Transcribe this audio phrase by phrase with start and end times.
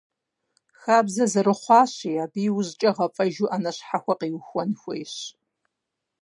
[0.81, 5.15] Хабзэ зэрыхъуащи, абы иужькӀэ гъэфӀэжу Ӏэнэ щхьэхуэ къиухуэн хуейщ.